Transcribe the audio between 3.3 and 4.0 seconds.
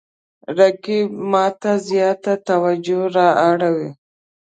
اړوي